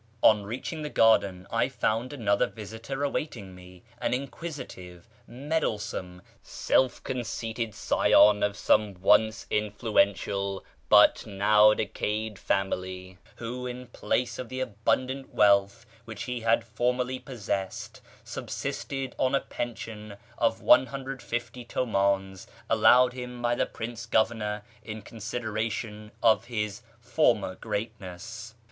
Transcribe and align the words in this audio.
On 0.23 0.41
reaching 0.47 0.81
the 0.81 0.89
garden 0.89 1.45
I 1.51 1.69
found 1.69 2.11
another 2.11 2.47
visitor 2.47 3.03
awaiting 3.03 3.53
me— 3.53 3.83
an 4.01 4.15
inquisitive, 4.15 5.07
meddlesome, 5.27 6.23
self 6.41 7.03
conceited 7.03 7.75
scion 7.75 8.41
of 8.41 8.57
some 8.57 8.95
once 8.95 9.45
influential 9.51 10.65
but 10.89 11.27
now 11.27 11.75
decayed 11.75 12.39
family, 12.39 13.19
who, 13.35 13.67
in 13.67 13.85
place 13.89 14.39
of 14.39 14.49
the 14.49 14.59
abundant 14.59 15.35
wealth 15.35 15.85
which 16.05 16.23
he 16.23 16.39
had 16.39 16.63
formerly 16.63 17.19
possessed, 17.19 18.01
subsisted 18.23 19.13
on 19.19 19.35
a 19.35 19.39
pension 19.39 20.15
of 20.39 20.61
150 20.63 21.63
tumdns 21.65 22.47
allowed 22.71 23.13
him 23.13 23.39
by 23.39 23.53
the 23.53 23.67
Prince 23.67 24.07
Governor 24.07 24.63
in 24.83 25.03
consideration 25.03 26.11
of 26.23 26.45
his 26.45 26.81
former 26.99 27.53
greatness. 27.53 28.55